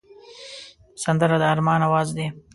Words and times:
سندره 1.03 1.37
د 1.39 1.43
ارمان 1.53 1.79
آواز 1.87 2.07
دی 2.17 2.27